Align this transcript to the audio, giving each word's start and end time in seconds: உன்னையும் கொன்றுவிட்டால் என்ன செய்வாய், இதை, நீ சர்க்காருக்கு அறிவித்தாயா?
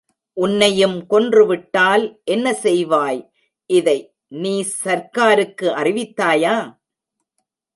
உன்னையும் 0.37 1.07
கொன்றுவிட்டால் 1.07 2.21
என்ன 2.23 2.53
செய்வாய், 2.53 3.21
இதை, 3.69 3.97
நீ 4.27 4.65
சர்க்காருக்கு 4.83 5.67
அறிவித்தாயா? 5.81 6.55